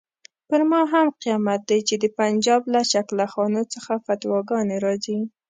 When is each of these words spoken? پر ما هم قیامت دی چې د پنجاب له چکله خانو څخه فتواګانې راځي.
پر 0.49 0.61
ما 0.71 0.81
هم 0.93 1.07
قیامت 1.21 1.61
دی 1.69 1.79
چې 1.87 1.95
د 1.99 2.05
پنجاب 2.17 2.61
له 2.73 2.81
چکله 2.91 3.25
خانو 3.33 3.61
څخه 3.73 3.93
فتواګانې 4.05 4.77
راځي. 4.85 5.19